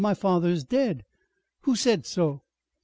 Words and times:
My 0.03 0.15
father 0.15 0.49
is 0.49 0.63
dead!" 0.63 1.05
"Who 1.61 1.75
said 1.75 2.07
so?" 2.07 2.41